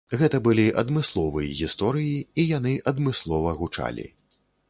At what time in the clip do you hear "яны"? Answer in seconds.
2.57-2.73